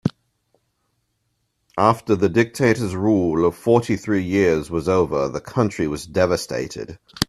[1.77, 6.97] After the dictator's rule of fourty three years was over, the country was devastated.